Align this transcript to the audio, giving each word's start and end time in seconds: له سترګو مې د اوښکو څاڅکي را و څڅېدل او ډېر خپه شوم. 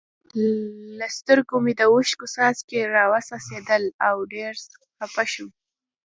له 0.97 1.07
سترګو 1.17 1.55
مې 1.65 1.73
د 1.79 1.81
اوښکو 1.91 2.25
څاڅکي 2.33 2.79
را 2.93 3.03
و 3.09 3.13
څڅېدل 3.27 3.83
او 4.07 4.15
ډېر 4.33 4.53
خپه 5.05 5.23
شوم. 5.31 5.49